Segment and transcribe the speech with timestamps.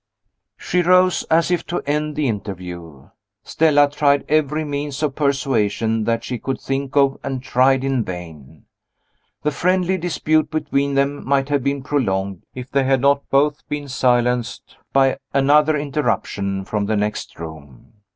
[0.57, 3.11] She rose, as if to end the interview.
[3.43, 8.65] Stella tried every means of persuasion that she could think of, and tried in vain.
[9.43, 13.87] The friendly dispute between them might have been prolonged, if they had not both been
[13.87, 17.93] silenced by another interruption from the next room.